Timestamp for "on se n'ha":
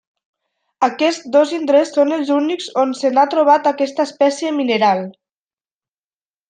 2.85-3.29